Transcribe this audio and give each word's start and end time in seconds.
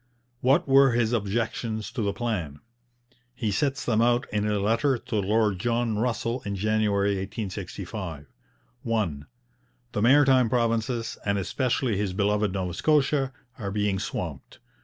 What 0.39 0.67
were 0.67 0.93
his 0.93 1.13
objections 1.13 1.91
to 1.91 2.01
the 2.01 2.11
plan? 2.11 2.59
He 3.35 3.51
sets 3.51 3.85
them 3.85 4.01
out 4.01 4.25
in 4.33 4.47
a 4.47 4.57
letter 4.57 4.97
to 4.97 5.15
Lord 5.17 5.59
John 5.59 5.95
Russell 5.99 6.41
in 6.43 6.55
January 6.55 7.09
1865. 7.17 8.25
1. 8.81 9.25
The 9.91 10.01
Maritime 10.01 10.49
Provinces, 10.49 11.19
and 11.23 11.37
especially 11.37 11.97
his 11.97 12.13
beloved 12.13 12.51
Nova 12.51 12.73
Scotia, 12.73 13.31
are 13.59 13.69
being 13.69 13.99
swamped. 13.99 14.57